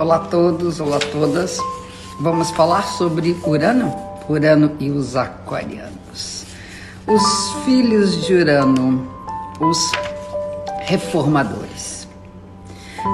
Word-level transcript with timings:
Olá 0.00 0.16
a 0.16 0.20
todos, 0.20 0.80
olá 0.80 0.96
a 0.96 0.98
todas. 0.98 1.58
Vamos 2.18 2.50
falar 2.52 2.84
sobre 2.84 3.36
Urano, 3.46 3.94
Urano 4.30 4.72
e 4.80 4.90
os 4.90 5.14
aquarianos. 5.14 6.46
Os 7.06 7.52
filhos 7.66 8.24
de 8.24 8.32
Urano, 8.32 9.06
os 9.60 9.92
reformadores. 10.86 12.08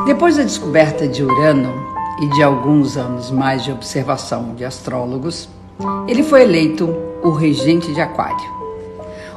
Depois 0.07 0.37
da 0.37 0.45
descoberta 0.45 1.09
de 1.09 1.25
Urano 1.25 1.75
e 2.23 2.29
de 2.29 2.45
alguns 2.45 2.97
anos 2.97 3.33
mais 3.33 3.65
de 3.65 3.73
observação 3.73 4.55
de 4.55 4.65
astrólogos, 4.65 5.49
ele 6.07 6.23
foi 6.23 6.43
eleito 6.43 6.89
o 7.21 7.31
regente 7.31 7.93
de 7.93 8.01
Aquário. 8.01 8.49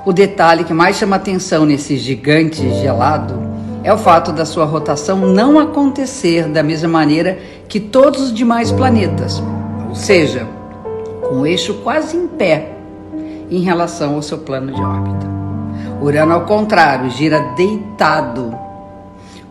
O 0.06 0.14
detalhe 0.14 0.64
que 0.64 0.74
mais 0.74 0.98
chama 0.98 1.16
atenção 1.16 1.66
nesse 1.66 1.98
gigante 1.98 2.62
gelado 2.80 3.49
é 3.84 3.94
o 3.94 3.98
fato 3.98 4.32
da 4.32 4.46
sua 4.46 4.66
rotação 4.66 5.18
não 5.18 5.60
acontecer 5.60 6.48
da 6.48 6.62
mesma 6.62 6.90
maneira 6.90 7.38
que 7.68 7.80
todos 7.80 8.22
os 8.22 8.34
demais 8.34 8.72
planetas, 8.72 9.42
ou 9.88 9.96
seja, 9.96 10.48
com 11.28 11.42
o 11.42 11.46
eixo 11.46 11.76
quase 11.76 12.18
em 12.18 12.28
pé 12.28 12.74
em 13.50 13.62
relação 13.62 14.16
ao 14.16 14.22
seu 14.22 14.40
plano 14.40 14.74
de 14.74 14.82
órbita. 14.82 15.28
Urano, 16.02 16.34
ao 16.34 16.42
contrário, 16.46 17.10
gira 17.10 17.40
deitado, 17.56 18.56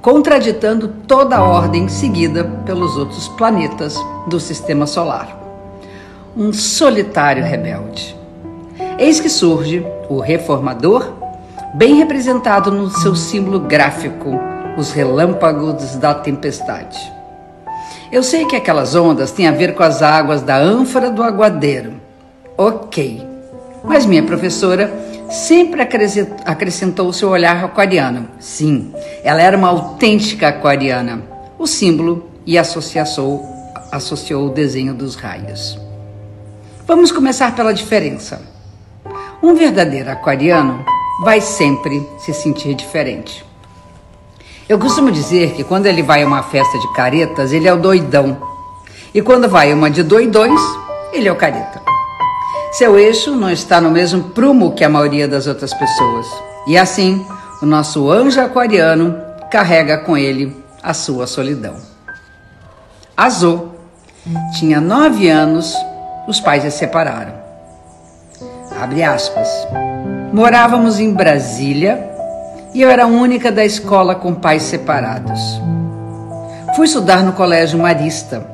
contraditando 0.01 0.89
toda 1.07 1.37
a 1.37 1.45
ordem 1.45 1.89
seguida 1.89 2.45
pelos 2.65 2.97
outros 2.97 3.29
planetas 3.29 3.97
do 4.27 4.39
sistema 4.39 4.87
solar 4.87 5.39
um 6.39 6.53
solitário 6.53 7.43
rebelde. 7.43 8.17
Eis 8.97 9.19
que 9.19 9.29
surge 9.29 9.85
o 10.09 10.21
reformador, 10.21 11.13
bem 11.75 11.97
representado 11.97 12.71
no 12.71 12.91
seu 12.91 13.15
símbolo 13.15 13.61
gráfico, 13.61 14.39
os 14.77 14.93
relâmpagos 14.93 15.97
da 15.97 16.15
tempestade. 16.15 16.99
Eu 18.11 18.23
sei 18.23 18.47
que 18.47 18.57
aquelas 18.57 18.95
ondas 18.95 19.33
têm 19.33 19.47
a 19.47 19.53
ver 19.53 19.75
com 19.75 19.83
as 19.83 20.03
águas 20.03 20.41
da 20.41 20.57
ânfora 20.57 21.11
do 21.11 21.23
aguadeiro. 21.23 21.95
Ok. 22.57 23.27
Mas 23.85 24.07
minha 24.07 24.23
professora 24.23 24.91
sempre 25.31 25.83
acrescentou 26.45 27.13
seu 27.13 27.29
olhar 27.29 27.63
aquariano. 27.65 28.29
Sim, 28.39 28.95
ela 29.23 29.43
era 29.43 29.57
uma 29.57 29.69
autêntica 29.69 30.49
aquariana. 30.49 31.23
O 31.59 31.67
símbolo 31.67 32.31
e 32.47 32.57
associou, 32.57 33.45
associou 33.93 34.47
o 34.47 34.51
desenho 34.51 34.95
dos 34.95 35.15
raios. 35.15 35.79
Vamos 36.87 37.13
começar 37.13 37.55
pela 37.55 37.75
diferença. 37.75 38.41
Um 39.43 39.55
verdadeiro 39.55 40.11
aquariano 40.11 40.83
vai 41.21 41.41
sempre 41.41 42.09
se 42.19 42.33
sentir 42.33 42.75
diferente. 42.75 43.45
Eu 44.69 44.79
costumo 44.79 45.11
dizer 45.11 45.53
que 45.53 45.65
quando 45.65 45.87
ele 45.87 46.03
vai 46.03 46.23
a 46.23 46.27
uma 46.27 46.43
festa 46.43 46.79
de 46.79 46.93
caretas, 46.93 47.53
ele 47.53 47.67
é 47.67 47.73
o 47.73 47.79
doidão. 47.79 48.37
E 49.15 49.23
quando 49.23 49.49
vai 49.49 49.73
a 49.73 49.75
uma 49.75 49.91
de 49.91 50.03
doidões, 50.03 50.61
ele 51.13 51.29
é 51.29 51.33
o 51.33 51.37
careta. 51.37 51.81
Seu 52.73 52.99
eixo 52.99 53.35
não 53.35 53.51
está 53.51 53.81
no 53.81 53.91
mesmo 53.91 54.25
prumo 54.31 54.75
que 54.75 54.85
a 54.85 54.89
maioria 54.89 55.27
das 55.27 55.47
outras 55.47 55.73
pessoas. 55.73 56.27
E 56.67 56.77
assim, 56.77 57.27
o 57.63 57.67
nosso 57.67 58.11
anjo 58.11 58.41
aquariano 58.41 59.17
carrega 59.51 59.99
com 59.99 60.17
ele 60.17 60.55
a 60.83 60.93
sua 60.93 61.27
solidão. 61.27 61.77
Azul 63.17 63.73
tinha 64.59 64.81
nove 64.81 65.29
anos 65.29 65.75
os 66.29 66.41
pais 66.41 66.63
se 66.63 66.71
separaram. 66.71 67.33
Abre 68.79 69.03
aspas. 69.03 69.49
Morávamos 70.33 70.99
em 71.01 71.13
Brasília 71.13 72.11
e 72.75 72.83
eu 72.83 72.91
era 72.91 73.05
a 73.05 73.07
única 73.07 73.51
da 73.51 73.65
escola 73.65 74.15
com 74.15 74.35
pais 74.35 74.63
separados. 74.63 75.41
Fui 76.77 76.87
estudar 76.87 77.23
no 77.23 77.33
Colégio 77.33 77.79
Marista, 77.79 78.47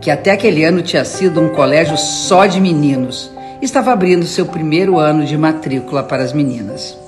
que 0.00 0.10
até 0.10 0.32
aquele 0.32 0.64
ano 0.64 0.82
tinha 0.82 1.04
sido 1.04 1.40
um 1.40 1.48
colégio 1.48 1.96
só 1.96 2.46
de 2.46 2.60
meninos. 2.60 3.30
Estava 3.60 3.92
abrindo 3.92 4.26
seu 4.26 4.46
primeiro 4.46 4.98
ano 4.98 5.24
de 5.24 5.36
matrícula 5.36 6.02
para 6.02 6.22
as 6.22 6.32
meninas. 6.32 6.98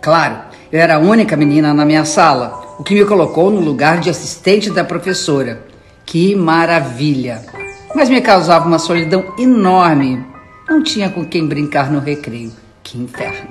Claro, 0.00 0.36
eu 0.72 0.80
era 0.80 0.96
a 0.96 0.98
única 0.98 1.36
menina 1.36 1.72
na 1.72 1.84
minha 1.84 2.04
sala, 2.04 2.76
o 2.78 2.82
que 2.82 2.94
me 2.94 3.04
colocou 3.04 3.50
no 3.50 3.60
lugar 3.60 4.00
de 4.00 4.10
assistente 4.10 4.70
da 4.70 4.82
professora. 4.82 5.60
Que 6.04 6.34
maravilha! 6.34 7.54
mas 7.94 8.10
me 8.10 8.20
causava 8.20 8.66
uma 8.66 8.78
solidão 8.78 9.32
enorme. 9.38 10.24
Não 10.68 10.82
tinha 10.82 11.08
com 11.08 11.24
quem 11.24 11.46
brincar 11.46 11.90
no 11.90 12.00
recreio. 12.00 12.52
Que 12.84 12.98
inferno! 12.98 13.48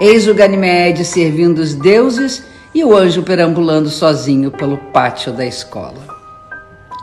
Eis 0.00 0.28
o 0.28 0.32
Ganymede 0.32 1.04
servindo 1.04 1.58
os 1.58 1.74
deuses 1.74 2.44
e 2.72 2.84
o 2.84 2.96
anjo 2.96 3.24
perambulando 3.24 3.90
sozinho 3.90 4.52
pelo 4.52 4.78
pátio 4.78 5.32
da 5.32 5.44
escola. 5.44 6.06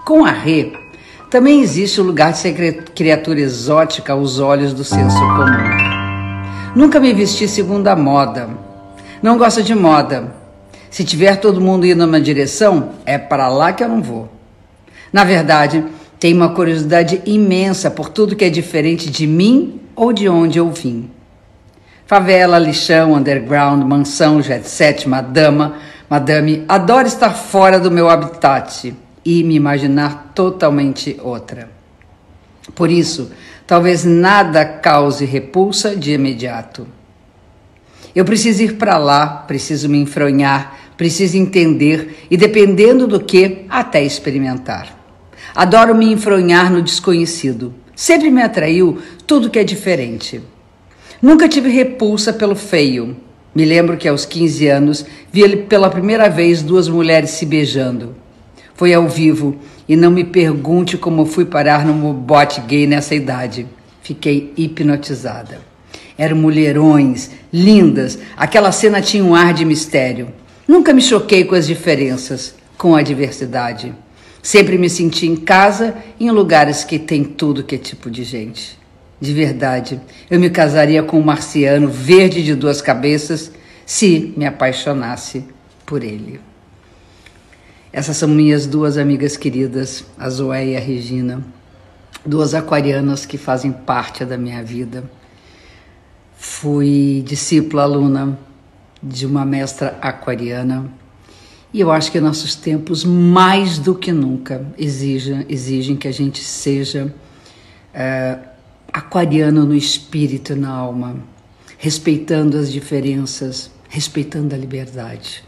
Com 0.06 0.24
a 0.24 0.32
Rê, 0.32 0.72
também 1.30 1.62
existe 1.62 2.00
o 2.00 2.04
lugar 2.04 2.32
de 2.32 2.38
ser 2.38 2.54
criatura 2.96 3.42
exótica 3.42 4.14
aos 4.14 4.40
olhos 4.40 4.72
do 4.72 4.86
senso 4.86 5.20
comum. 5.20 6.74
Nunca 6.74 7.00
me 7.00 7.14
vesti 7.14 7.48
segundo 7.50 7.90
a 7.90 7.96
moda. 7.96 8.50
Não 9.22 9.38
gosto 9.38 9.62
de 9.62 9.76
moda. 9.76 10.34
Se 10.90 11.04
tiver 11.04 11.36
todo 11.38 11.60
mundo 11.60 11.86
indo 11.86 12.06
numa 12.06 12.22
direção, 12.22 12.92
é 13.06 13.18
para 13.18 13.50
lá 13.50 13.74
que 13.74 13.84
eu 13.84 13.90
não 13.90 14.02
vou. 14.02 14.30
Na 15.12 15.26
verdade, 15.26 15.84
tenho 16.18 16.38
uma 16.38 16.54
curiosidade 16.54 17.22
imensa 17.26 17.92
por 17.92 18.08
tudo 18.08 18.36
que 18.36 18.46
é 18.46 18.50
diferente 18.50 19.10
de 19.10 19.28
mim 19.28 19.82
ou 19.96 20.14
de 20.14 20.30
onde 20.30 20.60
eu 20.60 20.72
vim. 20.72 21.10
Favela, 22.08 22.60
lixão, 22.60 23.14
underground, 23.14 23.84
mansão, 23.84 24.40
jet 24.40 24.68
set, 24.68 25.10
madama, 25.10 25.78
madame, 26.08 26.64
adoro 26.68 27.08
estar 27.08 27.32
fora 27.32 27.80
do 27.80 27.90
meu 27.90 28.08
habitat 28.08 28.94
e 29.26 29.44
me 29.44 29.56
imaginar 29.56 30.32
totalmente 30.36 31.20
outra. 31.24 31.68
Por 32.76 32.92
isso, 32.92 33.32
talvez 33.66 34.04
nada 34.04 34.64
cause 34.64 35.26
repulsa 35.26 35.96
de 35.96 36.14
imediato. 36.14 36.88
Eu 38.16 38.24
preciso 38.24 38.62
ir 38.62 38.76
para 38.76 39.00
lá, 39.00 39.28
preciso 39.48 39.90
me 39.90 39.98
enfronhar, 39.98 40.78
preciso 40.96 41.38
entender 41.38 42.28
e, 42.30 42.38
dependendo 42.38 43.08
do 43.08 43.20
que, 43.20 43.66
até 43.68 44.04
experimentar. 44.04 44.96
Adoro 45.56 45.96
me 45.96 46.12
enfronhar 46.12 46.72
no 46.72 46.84
desconhecido. 46.84 47.74
Sempre 47.96 48.30
me 48.30 48.44
atraiu 48.44 49.02
tudo 49.26 49.50
que 49.50 49.58
é 49.58 49.64
diferente. 49.64 50.42
Nunca 51.22 51.48
tive 51.48 51.70
repulsa 51.70 52.34
pelo 52.34 52.56
feio. 52.56 53.16
Me 53.54 53.64
lembro 53.64 53.96
que 53.96 54.08
aos 54.08 54.26
15 54.26 54.68
anos 54.68 55.06
vi 55.32 55.56
pela 55.56 55.90
primeira 55.90 56.30
vez 56.30 56.62
duas 56.62 56.90
mulheres 56.90 57.30
se 57.30 57.46
beijando. 57.46 58.16
Foi 58.74 58.94
ao 58.94 59.08
vivo 59.08 59.56
e 59.88 59.96
não 59.96 60.12
me 60.12 60.26
pergunte 60.26 60.98
como 60.98 61.26
fui 61.26 61.46
parar 61.46 61.86
num 61.86 62.14
bote 62.14 62.60
gay 62.62 62.86
nessa 62.86 63.16
idade. 63.16 63.66
Fiquei 64.02 64.52
hipnotizada. 64.58 65.62
Eram 66.18 66.36
mulherões, 66.36 67.32
lindas, 67.52 68.20
aquela 68.36 68.72
cena 68.72 69.02
tinha 69.02 69.24
um 69.24 69.34
ar 69.34 69.54
de 69.54 69.64
mistério. 69.64 70.28
Nunca 70.68 70.94
me 70.94 71.02
choquei 71.02 71.46
com 71.46 71.56
as 71.56 71.68
diferenças, 71.68 72.56
com 72.78 72.96
a 72.96 73.02
diversidade. 73.02 73.94
Sempre 74.42 74.78
me 74.78 74.90
senti 74.90 75.26
em 75.26 75.36
casa 75.36 75.96
em 76.20 76.30
lugares 76.30 76.84
que 76.84 77.00
tem 77.00 77.24
tudo 77.24 77.64
que 77.64 77.76
é 77.76 77.78
tipo 77.78 78.12
de 78.12 78.24
gente. 78.24 78.78
De 79.20 79.34
verdade, 79.34 80.00
eu 80.30 80.40
me 80.40 80.50
casaria 80.50 81.02
com 81.02 81.20
um 81.20 81.24
marciano 81.24 81.88
verde 81.88 82.44
de 82.44 82.54
duas 82.54 82.82
cabeças 82.82 83.52
se 83.86 84.34
me 84.36 84.46
apaixonasse 84.46 85.46
por 85.86 86.04
ele. 86.04 86.42
Essas 87.94 88.18
são 88.18 88.28
minhas 88.28 88.66
duas 88.66 88.98
amigas 88.98 89.38
queridas, 89.38 90.04
a 90.18 90.30
Zoé 90.30 90.68
e 90.68 90.76
a 90.76 90.80
Regina, 90.80 91.42
duas 92.26 92.54
aquarianas 92.54 93.26
que 93.26 93.38
fazem 93.38 93.72
parte 93.72 94.26
da 94.26 94.38
minha 94.38 94.62
vida. 94.62 95.04
Fui 96.36 97.24
discípula 97.26 97.84
aluna 97.84 98.38
de 99.02 99.26
uma 99.26 99.46
mestra 99.46 99.98
aquariana 100.02 100.92
e 101.76 101.82
eu 101.82 101.92
acho 101.92 102.10
que 102.10 102.22
nossos 102.22 102.56
tempos, 102.56 103.04
mais 103.04 103.78
do 103.78 103.94
que 103.94 104.10
nunca, 104.10 104.66
exigem, 104.78 105.46
exigem 105.50 105.98
que 105.98 106.08
a 106.08 106.12
gente 106.14 106.42
seja 106.42 107.14
é, 107.94 108.40
aquariano 109.16 109.66
no 109.66 109.74
espírito 109.74 110.52
e 110.52 110.56
na 110.58 110.70
alma, 110.70 111.16
respeitando 111.78 112.58
as 112.58 112.70
diferenças, 112.70 113.72
respeitando 113.88 114.54
a 114.54 114.58
liberdade. 114.58 115.42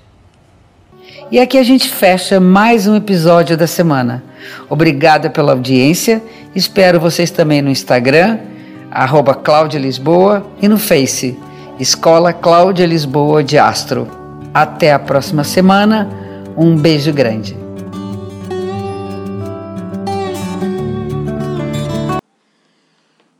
E 1.29 1.37
aqui 1.37 1.57
a 1.57 1.63
gente 1.63 1.89
fecha 1.89 2.39
mais 2.39 2.87
um 2.87 2.95
episódio 2.95 3.57
da 3.57 3.67
semana. 3.67 4.23
Obrigada 4.69 5.29
pela 5.29 5.51
audiência. 5.51 6.23
Espero 6.55 6.97
vocês 6.97 7.29
também 7.29 7.61
no 7.61 7.69
Instagram, 7.69 8.39
arroba 8.89 9.35
Cláudia 9.35 9.79
Lisboa, 9.79 10.49
e 10.61 10.67
no 10.69 10.77
Face, 10.77 11.37
Escola 11.77 12.31
Cláudia 12.31 12.85
Lisboa 12.85 13.43
de 13.43 13.57
Astro. 13.57 14.07
Até 14.53 14.93
a 14.93 14.99
próxima 14.99 15.43
semana. 15.43 16.09
Um 16.55 16.77
beijo 16.77 17.11
grande. 17.11 17.66